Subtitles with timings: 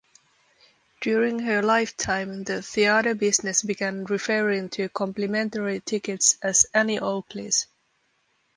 [1.01, 7.67] During her lifetime, the theatre business began referring to complimentary tickets as "Annie Oakleys".